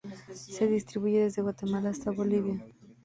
[0.49, 2.59] Se distribuye desde Guatemala hasta Bolivia.